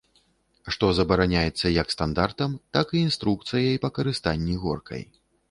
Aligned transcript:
Што 0.75 0.87
забараняецца, 0.99 1.65
як 1.81 1.93
стандартам, 1.95 2.57
так 2.79 2.87
і 2.97 3.03
інструкцыяй 3.09 3.79
па 3.85 3.93
карыстанні 4.01 4.59
горкай. 4.67 5.07